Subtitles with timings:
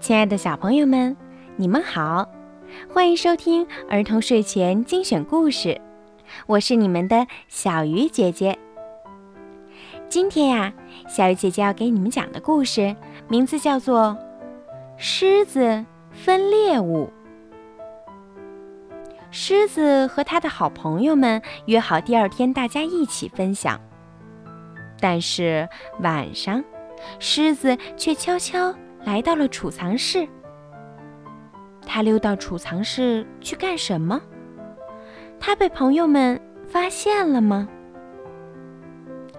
[0.00, 1.14] 亲爱的小朋友们，
[1.56, 2.26] 你们好，
[2.88, 5.78] 欢迎收听儿童睡前精选故事，
[6.46, 8.58] 我是你们的小鱼姐姐。
[10.08, 10.72] 今天呀，
[11.06, 12.96] 小鱼姐姐要给你们讲的故事
[13.28, 14.16] 名字叫做
[14.96, 17.06] 《狮子分猎物》。
[19.30, 23.78] 狮子和他的好朋友们约好第二天大家一起分享，
[24.98, 25.68] 但是
[26.00, 26.64] 晚上，
[27.18, 28.74] 狮子却悄悄。
[29.04, 30.28] 来到了储藏室，
[31.86, 34.20] 他溜到储藏室去干什么？
[35.40, 37.66] 他被朋友们发现了吗？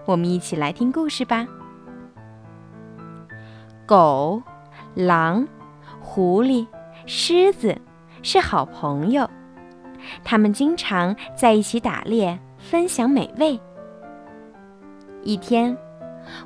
[0.04, 1.46] 我们一起来听故事吧。
[3.86, 4.42] 狗、
[4.94, 5.46] 狼、
[6.00, 6.66] 狐狸、
[7.06, 7.76] 狮子
[8.22, 9.30] 是好朋友，
[10.24, 13.60] 他们经常在一起打猎，分享美味。
[15.22, 15.76] 一天，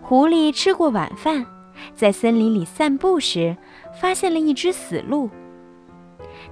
[0.03, 1.47] 狐狸吃过晚饭。
[1.95, 3.57] 在森林里散步时，
[4.01, 5.31] 发现了一只死鹿。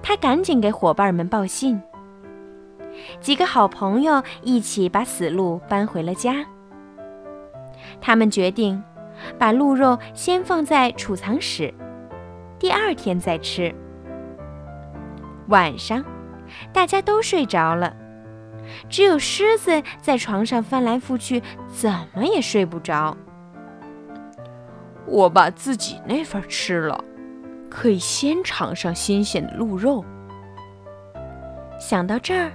[0.01, 1.81] 他赶紧给伙伴们报信。
[3.19, 6.45] 几个好朋友一起把死鹿搬回了家。
[7.99, 8.81] 他们决定
[9.37, 11.73] 把鹿肉先放在储藏室，
[12.57, 13.73] 第二天再吃。
[15.47, 16.03] 晚上，
[16.73, 17.95] 大家都睡着了，
[18.89, 23.15] 只有狮子在床上翻来覆去，怎么也睡不着。
[25.07, 27.03] 我把自己那份吃了，
[27.69, 30.03] 可以先尝上新鲜的鹿肉。
[31.79, 32.51] 想到这儿，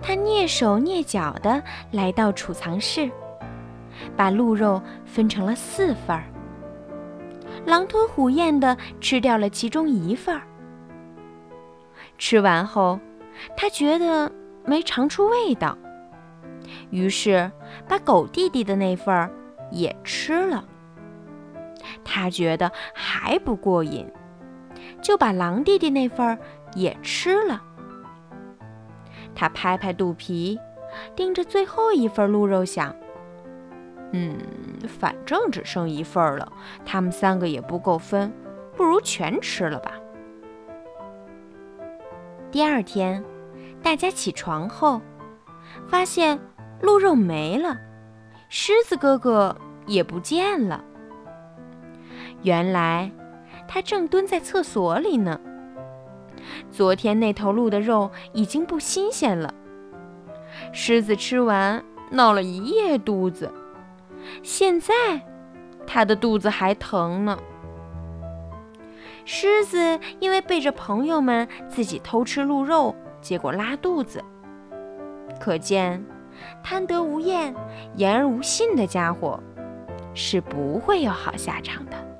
[0.00, 3.10] 他蹑手蹑脚地来到储藏室，
[4.16, 6.24] 把鹿肉分成了四份儿，
[7.64, 10.42] 狼吞虎咽地吃掉了其中一份儿。
[12.18, 12.98] 吃完后，
[13.56, 14.30] 他觉得
[14.64, 15.76] 没尝出味道，
[16.90, 17.50] 于是
[17.88, 19.30] 把狗弟弟的那份儿
[19.70, 20.64] 也吃了。
[22.04, 24.06] 他觉得还不过瘾，
[25.00, 26.38] 就把狼弟弟那份
[26.74, 27.62] 也吃了。
[29.34, 30.58] 他拍拍肚皮，
[31.16, 32.94] 盯着最后一份鹿肉，想
[34.12, 34.36] ：“嗯，
[34.86, 36.52] 反正只剩一份了，
[36.84, 38.30] 他们三个也不够分，
[38.76, 39.92] 不如全吃了吧。”
[42.52, 43.24] 第二天，
[43.82, 45.00] 大家起床后，
[45.88, 46.38] 发现
[46.82, 47.78] 鹿肉没了，
[48.50, 50.84] 狮子哥哥也不见了。
[52.42, 53.10] 原来，
[53.68, 55.40] 他正蹲在厕所里呢。
[56.70, 59.54] 昨天那头鹿的肉已经不新鲜了。
[60.72, 63.50] 狮子吃完闹了一夜肚子，
[64.42, 64.92] 现在
[65.86, 67.38] 他的肚子还疼呢。
[69.24, 74.22] 狮子因为背着朋友们自己偷吃鹿肉，结果拉肚子。
[75.40, 76.04] 可见，
[76.62, 77.54] 贪得无厌、
[77.94, 79.40] 言而无信的家伙
[80.12, 82.11] 是不会有好下场的。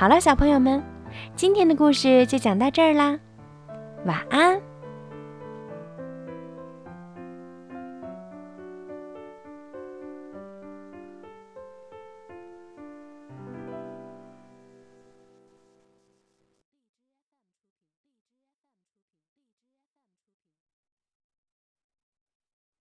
[0.00, 0.82] 好了，小朋友们，
[1.36, 3.18] 今天的故事就讲到这儿啦，
[4.06, 4.58] 晚安。